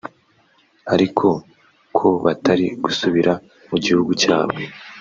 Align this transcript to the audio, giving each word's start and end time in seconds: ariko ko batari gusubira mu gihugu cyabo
ariko 0.93 1.27
ko 1.97 2.07
batari 2.25 2.67
gusubira 2.83 3.33
mu 3.69 3.77
gihugu 3.83 4.11
cyabo 4.21 4.55